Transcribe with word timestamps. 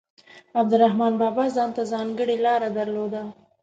عبدالرحمان 0.61 1.13
بابا 1.21 1.45
ځانته 1.55 1.81
ځانګړې 1.91 2.35
لاره 2.45 2.69
درلوده. 2.77 3.21